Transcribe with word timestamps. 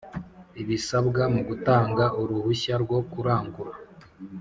Ibisabwa 0.61 1.21
mu 1.33 1.41
gutanga 1.49 2.05
uruhushya 2.21 2.73
rwo 2.83 2.99
kurangura 3.11 3.73